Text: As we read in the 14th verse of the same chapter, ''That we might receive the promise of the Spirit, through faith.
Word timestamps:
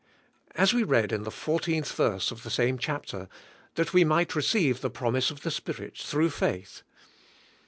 As 0.55 0.73
we 0.73 0.81
read 0.81 1.11
in 1.11 1.25
the 1.25 1.29
14th 1.29 1.93
verse 1.93 2.31
of 2.31 2.41
the 2.41 2.49
same 2.49 2.79
chapter, 2.79 3.29
''That 3.75 3.93
we 3.93 4.03
might 4.03 4.33
receive 4.33 4.81
the 4.81 4.89
promise 4.89 5.29
of 5.29 5.41
the 5.41 5.51
Spirit, 5.51 5.95
through 5.95 6.31
faith. 6.31 6.81